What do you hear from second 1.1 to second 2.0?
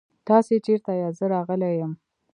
زه راغلی يم.